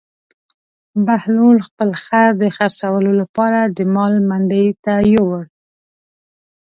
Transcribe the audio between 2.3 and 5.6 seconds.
د خرڅولو لپاره د مال منډي ته یووړ.